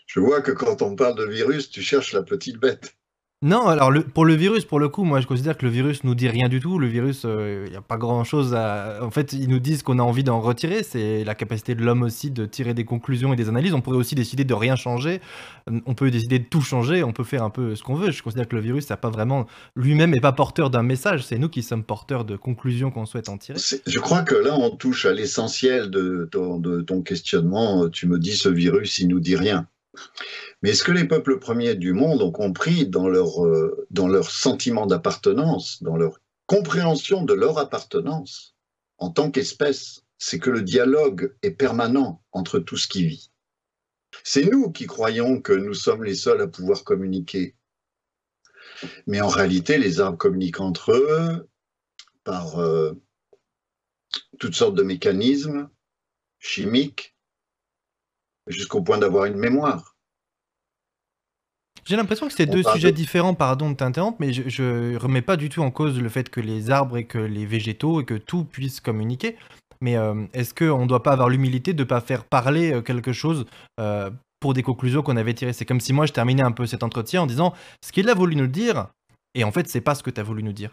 Je 0.07 0.21
vois 0.21 0.43
que 0.43 0.53
quand 0.53 0.81
on 0.83 0.95
parle 0.95 1.17
de 1.17 1.25
virus, 1.25 1.71
tu 1.71 1.83
cherches 1.83 2.13
la 2.13 2.23
petite 2.23 2.59
bête. 2.59 2.97
Non, 3.45 3.67
alors 3.67 3.93
pour 4.15 4.25
le 4.25 4.33
virus, 4.33 4.65
pour 4.65 4.81
le 4.81 4.89
coup, 4.89 5.05
moi 5.05 5.21
je 5.21 5.27
considère 5.27 5.59
que 5.59 5.67
le 5.67 5.71
virus 5.71 6.03
nous 6.03 6.15
dit 6.15 6.29
rien 6.29 6.49
du 6.49 6.61
tout. 6.61 6.79
Le 6.79 6.87
virus, 6.87 7.25
il 7.25 7.29
euh, 7.29 7.69
n'y 7.69 7.77
a 7.77 7.83
pas 7.83 7.99
grand 7.99 8.25
chose 8.25 8.55
à. 8.55 9.01
En 9.03 9.11
fait, 9.11 9.35
ils 9.35 9.51
nous 9.51 9.59
disent 9.59 9.83
qu'on 9.83 9.99
a 9.99 10.03
envie 10.03 10.25
d'en 10.25 10.41
retirer. 10.41 10.83
C'est 10.83 11.25
la 11.25 11.35
capacité 11.35 11.75
de 11.75 11.83
l'homme 11.85 12.05
aussi 12.05 12.31
de 12.31 12.47
tirer 12.47 12.73
des 12.73 12.87
conclusions 12.87 13.35
et 13.35 13.37
des 13.37 13.51
analyses. 13.51 13.75
On 13.75 13.83
pourrait 13.83 13.99
aussi 13.99 14.15
décider 14.15 14.45
de 14.45 14.55
rien 14.55 14.77
changer. 14.77 15.21
On 15.85 15.93
peut 15.93 16.11
décider 16.11 16.39
de 16.39 16.45
tout 16.45 16.63
changer. 16.63 17.05
On 17.05 17.13
peut 17.13 17.23
faire 17.23 17.43
un 17.43 17.51
peu 17.51 17.77
ce 17.77 17.83
qu'on 17.83 17.97
veut. 17.97 18.13
Je 18.13 18.23
considère 18.23 18.49
que 18.49 18.57
le 18.57 18.63
virus, 18.63 18.87
ça 18.87 18.97
pas 18.97 19.11
vraiment. 19.11 19.47
Lui-même 19.77 20.13
n'est 20.13 20.21
pas 20.21 20.33
porteur 20.33 20.71
d'un 20.71 20.83
message. 20.83 21.27
C'est 21.27 21.37
nous 21.37 21.51
qui 21.51 21.63
sommes 21.63 21.85
porteurs 21.85 22.25
de 22.25 22.37
conclusions 22.37 22.91
qu'on 22.91 23.05
souhaite 23.05 23.29
en 23.29 23.37
tirer. 23.37 23.59
Je 23.87 23.99
crois 23.99 24.23
que 24.23 24.37
là, 24.37 24.57
on 24.59 24.71
touche 24.71 25.05
à 25.05 25.13
l'essentiel 25.13 25.91
de 25.91 26.31
de 26.33 26.81
ton 26.81 27.03
questionnement. 27.03 27.91
Tu 27.91 28.07
me 28.07 28.19
dis 28.19 28.37
ce 28.37 28.49
virus, 28.49 29.01
il 29.01 29.09
nous 29.09 29.21
dit 29.21 29.37
rien. 29.37 29.67
Mais 30.63 30.73
ce 30.73 30.85
que 30.85 30.93
les 30.93 31.07
peuples 31.07 31.39
premiers 31.39 31.75
du 31.75 31.93
monde 31.93 32.23
ont 32.23 32.33
compris 32.33 32.87
dans 32.87 33.09
leur, 33.09 33.45
euh, 33.45 33.87
dans 33.91 34.09
leur 34.09 34.31
sentiment 34.31 34.87
d'appartenance, 34.87 35.83
dans 35.83 35.97
leur 35.97 36.21
compréhension 36.47 37.25
de 37.25 37.35
leur 37.35 37.59
appartenance 37.59 38.55
en 38.99 39.11
tant 39.11 39.31
qu'espèce, 39.31 40.03
c'est 40.19 40.39
que 40.39 40.51
le 40.51 40.63
dialogue 40.63 41.37
est 41.43 41.51
permanent 41.51 42.23
entre 42.33 42.59
tout 42.59 42.77
ce 42.77 42.89
qui 42.89 43.07
vit. 43.07 43.31
C'est 44.23 44.45
nous 44.45 44.71
qui 44.71 44.87
croyons 44.87 45.41
que 45.41 45.53
nous 45.53 45.75
sommes 45.75 46.05
les 46.05 46.15
seuls 46.15 46.41
à 46.41 46.47
pouvoir 46.47 46.85
communiquer. 46.85 47.57
Mais 49.07 49.21
en 49.21 49.29
réalité, 49.29 49.79
les 49.79 50.01
arbres 50.01 50.19
communiquent 50.19 50.61
entre 50.61 50.93
eux 50.93 51.49
par 52.23 52.59
euh, 52.59 52.93
toutes 54.39 54.55
sortes 54.55 54.77
de 54.77 54.83
mécanismes 54.83 55.69
chimiques, 56.39 57.14
jusqu'au 58.47 58.83
point 58.83 58.99
d'avoir 58.99 59.25
une 59.25 59.37
mémoire. 59.37 59.95
J'ai 61.85 61.97
l'impression 61.97 62.27
que 62.27 62.33
c'est 62.33 62.47
deux 62.47 62.63
sujets 62.63 62.93
différents, 62.93 63.35
pardon 63.35 63.71
de 63.71 63.77
t'interrompre, 63.77 64.17
mais 64.19 64.33
je, 64.33 64.63
ne 64.63 64.97
remets 64.97 65.23
pas 65.23 65.37
du 65.37 65.51
tout 65.51 65.61
en 65.61 65.71
cause 65.71 66.01
le 66.01 66.09
fait 66.09 66.31
que 66.31 66.41
les 66.41 66.71
arbres 66.71 66.97
et 66.97 67.05
que 67.05 67.19
les 67.19 67.45
végétaux 67.45 68.01
et 68.01 68.05
que 68.05 68.15
tout 68.15 68.45
puisse 68.45 68.81
communiquer. 68.81 69.37
Mais 69.83 69.97
euh, 69.97 70.25
est-ce 70.33 70.55
qu'on 70.55 70.83
ne 70.83 70.87
doit 70.87 71.03
pas 71.03 71.13
avoir 71.13 71.29
l'humilité 71.29 71.75
de 71.75 71.83
ne 71.83 71.89
pas 71.89 72.01
faire 72.01 72.25
parler 72.25 72.73
euh, 72.73 72.81
quelque 72.81 73.13
chose 73.13 73.45
euh, 73.81 74.11
pour 74.41 74.55
des 74.55 74.63
conclusions 74.63 75.03
qu'on 75.03 75.19
avait 75.19 75.35
tirées? 75.35 75.53
C'est 75.53 75.67
comme 75.67 75.81
si 75.81 75.93
moi 75.93 76.07
je 76.07 76.13
terminais 76.13 76.43
un 76.43 76.53
peu 76.53 76.65
cet 76.65 76.83
entretien 76.83 77.21
en 77.21 77.27
disant 77.27 77.53
ce 77.85 77.93
qu'il 77.93 78.09
a 78.09 78.15
voulu 78.15 78.35
nous 78.35 78.47
dire, 78.47 78.89
et 79.35 79.45
en 79.45 79.53
fait 79.53 79.69
c'est 79.69 79.83
pas 79.83 79.95
ce 79.95 80.03
que 80.03 80.11
tu 80.11 80.21
as 80.21 80.25
voulu 80.25 80.43
nous 80.43 80.55
dire. 80.55 80.71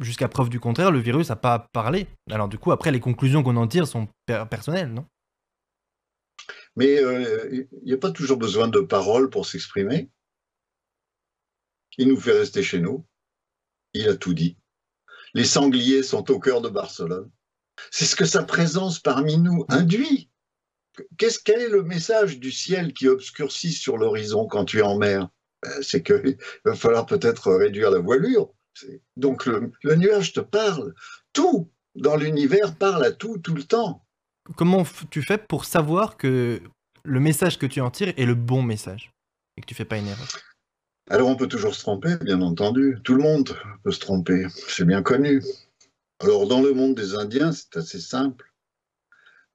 Jusqu'à 0.00 0.28
preuve 0.28 0.48
du 0.48 0.60
contraire, 0.60 0.90
le 0.90 0.98
virus 0.98 1.30
n'a 1.30 1.36
pas 1.36 1.66
parlé. 1.72 2.06
Alors 2.30 2.48
du 2.48 2.58
coup, 2.58 2.72
après, 2.72 2.90
les 2.90 3.00
conclusions 3.00 3.42
qu'on 3.42 3.56
en 3.56 3.66
tire 3.66 3.86
sont 3.86 4.08
personnelles, 4.26 4.92
non? 4.92 5.04
Mais 6.76 6.98
euh, 7.02 7.66
il 7.72 7.84
n'y 7.84 7.92
a 7.92 7.98
pas 7.98 8.10
toujours 8.10 8.38
besoin 8.38 8.68
de 8.68 8.80
paroles 8.80 9.30
pour 9.30 9.46
s'exprimer. 9.46 10.10
Il 11.98 12.08
nous 12.08 12.20
fait 12.20 12.32
rester 12.32 12.62
chez 12.62 12.80
nous. 12.80 13.04
Il 13.92 14.08
a 14.08 14.16
tout 14.16 14.34
dit. 14.34 14.56
Les 15.34 15.44
sangliers 15.44 16.02
sont 16.02 16.30
au 16.30 16.38
cœur 16.38 16.60
de 16.62 16.68
Barcelone. 16.68 17.30
C'est 17.90 18.04
ce 18.04 18.16
que 18.16 18.24
sa 18.24 18.42
présence 18.42 18.98
parmi 18.98 19.38
nous 19.38 19.64
induit. 19.68 20.30
Qu'est-ce 21.16 21.38
quel 21.38 21.60
est 21.60 21.68
le 21.68 21.82
message 21.82 22.38
du 22.38 22.52
ciel 22.52 22.92
qui 22.92 23.08
obscurcit 23.08 23.72
sur 23.72 23.96
l'horizon 23.96 24.46
quand 24.46 24.64
tu 24.64 24.78
es 24.78 24.82
en 24.82 24.98
mer? 24.98 25.28
Euh, 25.64 25.82
C'est 25.82 26.02
qu'il 26.02 26.36
va 26.64 26.74
falloir 26.74 27.06
peut-être 27.06 27.52
réduire 27.52 27.90
la 27.90 27.98
voilure. 27.98 28.52
Donc 29.16 29.46
le, 29.46 29.70
le 29.82 29.94
nuage 29.96 30.32
te 30.32 30.40
parle. 30.40 30.94
Tout 31.32 31.70
dans 31.94 32.16
l'univers 32.16 32.76
parle 32.76 33.04
à 33.04 33.12
tout 33.12 33.38
tout 33.38 33.54
le 33.54 33.64
temps. 33.64 34.06
Comment 34.56 34.84
tu 35.10 35.22
fais 35.22 35.38
pour 35.38 35.64
savoir 35.64 36.16
que 36.16 36.60
le 37.04 37.20
message 37.20 37.58
que 37.58 37.66
tu 37.66 37.80
en 37.80 37.90
tires 37.90 38.12
est 38.16 38.26
le 38.26 38.34
bon 38.34 38.62
message 38.62 39.12
et 39.56 39.60
que 39.60 39.66
tu 39.66 39.74
fais 39.74 39.84
pas 39.84 39.98
une 39.98 40.08
erreur? 40.08 40.28
Alors 41.10 41.28
on 41.28 41.36
peut 41.36 41.48
toujours 41.48 41.74
se 41.74 41.80
tromper, 41.80 42.16
bien 42.18 42.40
entendu. 42.42 42.98
Tout 43.04 43.14
le 43.14 43.22
monde 43.22 43.56
peut 43.82 43.92
se 43.92 44.00
tromper, 44.00 44.46
c'est 44.50 44.84
bien 44.84 45.02
connu. 45.02 45.42
Alors 46.20 46.46
dans 46.46 46.62
le 46.62 46.72
monde 46.72 46.94
des 46.94 47.14
Indiens, 47.14 47.52
c'est 47.52 47.76
assez 47.76 48.00
simple. 48.00 48.52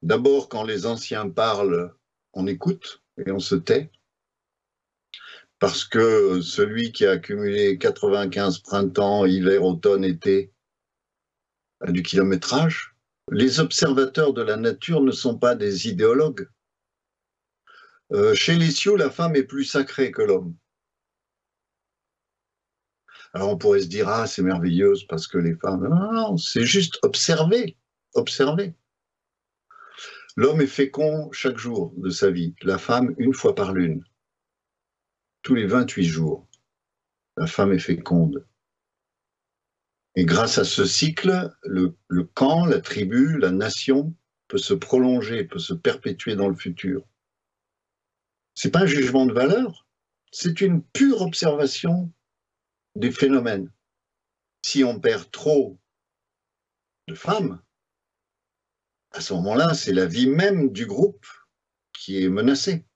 D'abord, 0.02 0.48
quand 0.48 0.64
les 0.64 0.86
anciens 0.86 1.28
parlent, 1.28 1.94
on 2.32 2.46
écoute 2.46 3.02
et 3.24 3.30
on 3.30 3.40
se 3.40 3.56
tait. 3.56 3.90
Parce 5.58 5.84
que 5.84 6.40
celui 6.40 6.92
qui 6.92 7.04
a 7.04 7.12
accumulé 7.12 7.78
95 7.78 8.60
printemps, 8.60 9.26
hiver, 9.26 9.64
automne, 9.64 10.04
été, 10.04 10.52
a 11.80 11.90
du 11.90 12.02
kilométrage, 12.02 12.94
les 13.30 13.60
observateurs 13.60 14.32
de 14.32 14.42
la 14.42 14.56
nature 14.56 15.00
ne 15.00 15.10
sont 15.10 15.38
pas 15.38 15.54
des 15.54 15.88
idéologues. 15.88 16.48
Euh, 18.12 18.34
chez 18.34 18.56
les 18.56 18.70
Sioux, 18.70 18.96
la 18.96 19.10
femme 19.10 19.36
est 19.36 19.44
plus 19.44 19.64
sacrée 19.64 20.10
que 20.10 20.22
l'homme. 20.22 20.56
Alors 23.34 23.50
on 23.50 23.58
pourrait 23.58 23.82
se 23.82 23.86
dire, 23.86 24.08
ah, 24.08 24.26
c'est 24.26 24.42
merveilleuse 24.42 25.04
parce 25.06 25.26
que 25.26 25.38
les 25.38 25.54
femmes. 25.54 25.86
Non, 25.86 26.12
non, 26.12 26.36
c'est 26.38 26.64
juste 26.64 26.98
observer, 27.02 27.76
observer. 28.14 28.74
L'homme 30.36 30.60
est 30.62 30.66
fécond 30.66 31.30
chaque 31.32 31.58
jour 31.58 31.92
de 31.96 32.10
sa 32.10 32.30
vie, 32.30 32.54
la 32.62 32.78
femme 32.78 33.14
une 33.18 33.34
fois 33.34 33.54
par 33.54 33.74
lune, 33.74 34.04
tous 35.42 35.54
les 35.54 35.66
28 35.66 36.04
jours. 36.04 36.46
La 37.36 37.46
femme 37.46 37.72
est 37.72 37.78
féconde. 37.78 38.47
Et 40.14 40.24
grâce 40.24 40.58
à 40.58 40.64
ce 40.64 40.84
cycle, 40.84 41.54
le, 41.62 41.94
camp, 42.34 42.66
la 42.66 42.80
tribu, 42.80 43.38
la 43.38 43.50
nation 43.50 44.14
peut 44.48 44.58
se 44.58 44.74
prolonger, 44.74 45.44
peut 45.44 45.58
se 45.58 45.74
perpétuer 45.74 46.34
dans 46.34 46.48
le 46.48 46.56
futur. 46.56 47.06
C'est 48.54 48.70
pas 48.70 48.80
un 48.80 48.86
jugement 48.86 49.26
de 49.26 49.32
valeur, 49.32 49.86
c'est 50.32 50.60
une 50.60 50.82
pure 50.82 51.22
observation 51.22 52.12
des 52.96 53.12
phénomènes. 53.12 53.70
Si 54.64 54.82
on 54.82 54.98
perd 54.98 55.30
trop 55.30 55.78
de 57.06 57.14
femmes, 57.14 57.62
à 59.12 59.20
ce 59.20 59.34
moment-là, 59.34 59.74
c'est 59.74 59.92
la 59.92 60.06
vie 60.06 60.26
même 60.26 60.72
du 60.72 60.86
groupe 60.86 61.26
qui 61.92 62.22
est 62.22 62.28
menacée. 62.28 62.87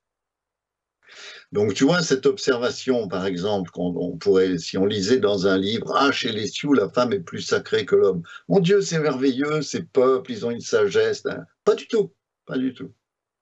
Donc, 1.53 1.75
tu 1.75 1.85
vois, 1.85 2.03
cette 2.03 2.25
observation, 2.25 3.09
par 3.09 3.27
exemple, 3.27 3.71
qu'on 3.71 4.17
pourrait, 4.17 4.57
si 4.57 4.79
on 4.79 4.87
lisait 4.87 5.19
dans 5.19 5.47
un 5.47 5.59
livre, 5.59 5.95
Ah, 5.95 6.11
chez 6.11 6.33
les 6.33 6.47
Sioux, 6.47 6.73
la 6.73 6.89
femme 6.89 7.13
est 7.13 7.21
plus 7.21 7.43
sacrée 7.43 7.85
que 7.85 7.95
l'homme. 7.95 8.23
Mon 8.49 8.59
Dieu, 8.59 8.81
c'est 8.81 8.99
merveilleux, 8.99 9.61
ces 9.61 9.83
peuples, 9.83 10.33
ils 10.33 10.47
ont 10.47 10.51
une 10.51 10.63
sagesse. 10.63 11.27
Hein. 11.27 11.45
Pas 11.65 11.75
du 11.75 11.87
tout, 11.89 12.15
pas 12.47 12.57
du 12.57 12.73
tout. 12.73 12.91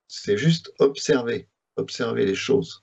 C'est 0.08 0.36
juste 0.36 0.72
observer, 0.80 1.48
observer 1.76 2.26
les 2.26 2.34
choses. 2.34 2.82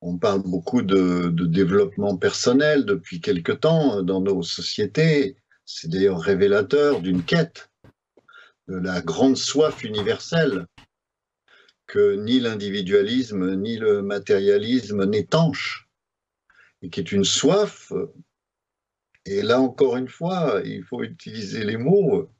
On 0.00 0.16
parle 0.16 0.42
beaucoup 0.42 0.80
de, 0.80 1.28
de 1.28 1.44
développement 1.44 2.16
personnel 2.16 2.86
depuis 2.86 3.20
quelque 3.20 3.52
temps 3.52 4.02
dans 4.02 4.22
nos 4.22 4.42
sociétés. 4.42 5.36
C'est 5.66 5.90
d'ailleurs 5.90 6.20
révélateur 6.20 7.02
d'une 7.02 7.22
quête, 7.22 7.68
de 8.68 8.76
la 8.76 9.02
grande 9.02 9.36
soif 9.36 9.84
universelle 9.84 10.66
que 11.86 12.16
ni 12.16 12.40
l'individualisme 12.40 13.54
ni 13.56 13.76
le 13.76 14.02
matérialisme 14.02 15.04
n'étanche, 15.04 15.88
et 16.82 16.90
qui 16.90 17.00
est 17.00 17.12
une 17.12 17.24
soif. 17.24 17.92
Et 19.24 19.42
là 19.42 19.60
encore 19.60 19.96
une 19.96 20.08
fois, 20.08 20.60
il 20.64 20.84
faut 20.84 21.02
utiliser 21.02 21.64
les 21.64 21.76
mots, 21.76 22.30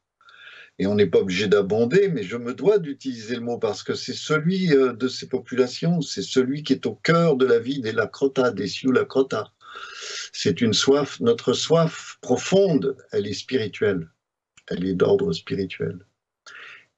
et 0.78 0.86
on 0.86 0.94
n'est 0.94 1.06
pas 1.06 1.20
obligé 1.20 1.48
d'abonder, 1.48 2.08
mais 2.08 2.22
je 2.22 2.36
me 2.36 2.54
dois 2.54 2.78
d'utiliser 2.78 3.36
le 3.36 3.40
mot 3.40 3.58
parce 3.58 3.82
que 3.82 3.94
c'est 3.94 4.14
celui 4.14 4.72
euh, 4.72 4.92
de 4.92 5.08
ces 5.08 5.28
populations, 5.28 6.02
c'est 6.02 6.22
celui 6.22 6.62
qui 6.62 6.74
est 6.74 6.86
au 6.86 6.94
cœur 6.94 7.36
de 7.36 7.46
la 7.46 7.58
vie 7.58 7.80
des 7.80 7.92
Lakota, 7.92 8.50
des 8.50 8.66
Sioux 8.66 8.92
Lakota. 8.92 9.52
C'est 10.32 10.60
une 10.60 10.74
soif, 10.74 11.18
notre 11.20 11.54
soif 11.54 12.18
profonde, 12.20 12.96
elle 13.12 13.26
est 13.26 13.32
spirituelle, 13.32 14.08
elle 14.68 14.86
est 14.86 14.94
d'ordre 14.94 15.32
spirituel 15.32 16.05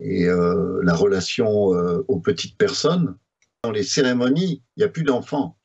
et 0.00 0.26
euh, 0.26 0.80
la 0.82 0.94
relation 0.94 1.74
euh, 1.74 2.04
aux 2.08 2.20
petites 2.20 2.56
personnes. 2.56 3.16
Dans 3.64 3.72
les 3.72 3.82
cérémonies, 3.82 4.62
il 4.76 4.80
n'y 4.80 4.84
a 4.84 4.88
plus 4.88 5.02
d'enfants. 5.02 5.58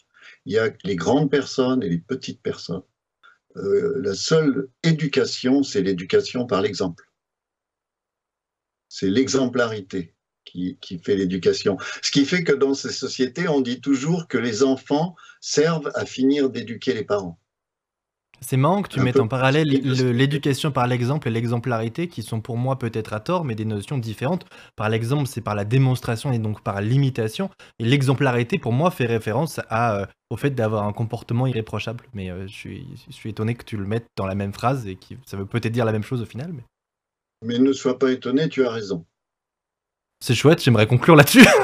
Il 0.46 0.54
y 0.54 0.58
a 0.58 0.72
les 0.84 0.96
grandes 0.96 1.30
personnes 1.30 1.84
et 1.84 1.90
les 1.90 2.00
petites 2.00 2.42
personnes. 2.42 2.84
Euh, 3.56 4.00
la 4.02 4.16
seule 4.16 4.70
éducation, 4.82 5.64
c'est 5.64 5.82
l'éducation 5.82 6.48
par 6.48 6.62
l'exemple. 6.62 7.12
C'est 8.90 9.10
l'exemplarité 9.10 10.16
qui, 10.44 10.78
qui 10.82 10.98
fait 11.00 11.16
l'éducation. 11.16 11.78
Ce 12.02 12.12
qui 12.12 12.26
fait 12.26 12.44
que 12.44 12.52
dans 12.52 12.74
ces 12.74 12.92
sociétés, 12.92 13.48
on 13.48 13.62
dit 13.62 13.80
toujours 13.80 14.28
que 14.28 14.38
les 14.38 14.64
enfants 14.64 15.16
servent 15.40 15.92
à 15.96 16.06
finir 16.06 16.50
d'éduquer 16.50 16.94
les 16.94 17.04
parents. 17.04 17.40
C'est 18.46 18.58
marrant 18.58 18.82
que 18.82 18.90
tu 18.90 19.00
mettes 19.00 19.20
en 19.20 19.28
parallèle 19.28 19.68
l'éducation 19.68 20.72
par 20.72 20.88
l'exemple 20.88 21.28
et 21.28 21.32
l'exemplarité, 21.32 22.08
qui 22.08 22.24
sont 22.24 22.42
pour 22.42 22.58
moi 22.58 22.78
peut-être 22.78 23.14
à 23.14 23.20
tort, 23.20 23.46
mais 23.46 23.56
des 23.56 23.66
notions 23.66 23.98
différentes. 23.98 24.46
Par 24.76 24.90
l'exemple, 24.90 25.28
c'est 25.28 25.42
par 25.42 25.56
la 25.56 25.66
démonstration 25.66 26.32
et 26.32 26.40
donc 26.40 26.62
par 26.62 26.82
l'imitation. 26.82 27.50
Et 27.80 27.86
l'exemplarité, 27.86 28.58
pour 28.60 28.74
moi, 28.74 28.92
fait 28.92 29.06
référence 29.06 29.60
à, 29.70 29.98
euh, 29.98 30.06
au 30.30 30.38
fait 30.38 30.52
d'avoir 30.52 30.84
un 30.84 30.94
comportement 30.94 31.48
irréprochable. 31.48 32.04
Mais 32.14 32.30
euh, 32.30 32.48
je, 32.48 32.54
suis, 32.54 32.88
je, 33.08 33.14
suis, 33.14 33.30
étonné 33.30 33.56
que 33.56 33.64
tu 33.64 33.78
le 33.78 33.86
mettes 33.86 34.08
dans 34.18 34.26
la 34.26 34.36
même 34.36 34.54
phrase 34.54 34.88
et 34.88 34.96
que 34.96 35.16
ça 35.26 35.38
veut 35.38 35.46
peut-être 35.46 35.74
dire 35.74 35.86
la 35.86 35.92
même 35.92 36.04
chose 36.04 36.22
au 36.22 36.26
final. 36.26 36.52
Mais, 36.54 36.64
mais 37.46 37.60
ne 37.60 37.72
sois 37.72 37.98
pas 37.98 38.12
étonné, 38.12 38.50
tu 38.50 38.66
as 38.66 38.70
raison. 38.70 39.06
C'est 40.20 40.36
chouette, 40.36 40.62
j'aimerais 40.62 40.88
conclure 40.88 41.16
là-dessus. 41.16 41.44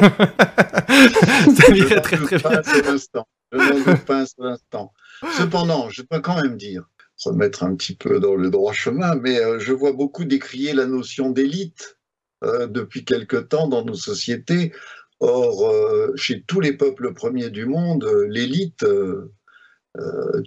ça 1.56 1.76
irait 1.76 2.02
très 2.02 2.18
très 2.18 2.38
bien. 2.38 2.62
Je 3.52 3.58
n'en 3.58 3.94
doute 3.94 4.06
pas 4.06 4.22
un 4.22 4.26
seul 4.26 4.48
instant. 4.48 4.94
Cependant, 5.38 5.90
je 5.90 6.04
dois 6.04 6.22
quand 6.22 6.42
même 6.42 6.58
dire, 6.58 6.90
remettre 7.26 7.64
un 7.64 7.76
petit 7.76 7.96
peu 7.96 8.20
dans 8.20 8.36
le 8.36 8.50
droit 8.50 8.74
chemin, 8.74 9.16
mais 9.16 9.40
euh, 9.40 9.60
je 9.60 9.74
vois 9.74 9.92
beaucoup 9.92 10.26
décrier 10.26 10.74
la 10.74 10.86
notion 10.86 11.30
d'élite 11.30 11.98
euh, 12.44 12.68
depuis 12.68 13.04
quelque 13.04 13.38
temps 13.38 13.68
dans 13.68 13.84
nos 13.84 13.96
sociétés. 13.96 14.74
Or, 15.20 15.70
euh, 15.70 16.14
chez 16.16 16.44
tous 16.44 16.62
les 16.62 16.74
peuples 16.74 17.14
premiers 17.14 17.50
du 17.50 17.66
monde, 17.66 18.06
l'élite, 18.30 18.86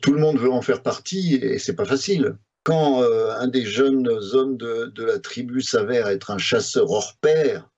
tout 0.01 0.13
le 0.13 0.21
monde 0.21 0.39
veut 0.39 0.51
en 0.51 0.63
faire 0.63 0.83
partie 0.83 1.35
et 1.35 1.59
c'est 1.59 1.75
pas 1.75 1.85
facile. 1.85 2.37
Quand 2.65 3.03
un 3.03 3.49
des 3.49 3.67
jeunes 3.67 4.09
hommes 4.09 4.57
de, 4.57 4.87
de 4.87 5.05
la 5.05 5.19
tribu 5.19 5.61
s'avère 5.61 6.09
être 6.09 6.31
un 6.31 6.39
chasseur 6.39 6.91
hors 6.91 7.19
pair, 7.21 7.69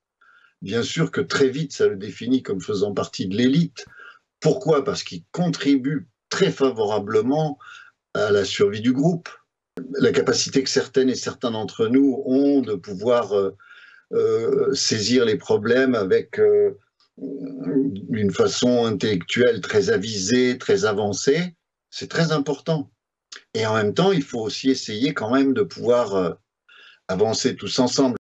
bien 0.63 0.85
sûr 0.85 1.11
que 1.11 1.21
très 1.21 1.49
vite 1.49 1.73
ça 1.73 1.89
le 1.89 1.97
définit 1.97 2.43
comme 2.43 2.61
faisant 2.61 2.93
partie 2.93 3.27
de 3.27 3.35
l'élite. 3.35 3.87
Pourquoi? 4.39 4.85
Parce 4.85 5.03
qu'il 5.03 5.25
contribue 5.33 6.07
très 6.35 6.51
favorablement 6.51 7.61
à 8.13 8.33
la 8.33 8.45
survie 8.45 8.81
du 8.81 8.93
groupe. 8.93 9.29
La 10.01 10.11
capacité 10.11 10.65
que 10.65 10.69
certaines 10.69 11.09
et 11.09 11.15
certains 11.15 11.53
d'entre 11.53 11.87
nous 11.87 12.25
ont 12.27 12.61
de 12.61 12.75
pouvoir 12.75 13.33
euh, 13.35 13.57
euh, 14.13 14.75
saisir 14.75 15.25
les 15.27 15.37
problèmes 15.37 15.95
avec 15.95 16.41
euh, 16.41 16.77
une 18.11 18.33
façon 18.33 18.85
intellectuelle 18.85 19.61
très 19.61 19.91
avisée, 19.91 20.59
très 20.59 20.85
avancée, 20.85 21.55
c'est 21.91 22.11
très 22.11 22.33
important. 22.33 22.91
Et 23.55 23.65
en 23.65 23.75
même 23.75 23.95
temps, 23.95 24.11
il 24.11 24.25
faut 24.25 24.41
aussi 24.41 24.71
essayer 24.71 25.15
quand 25.15 25.31
même 25.31 25.55
de 25.55 25.63
pouvoir 25.63 26.37
avancer 27.07 27.55
tous 27.55 27.79
ensemble. 27.79 28.17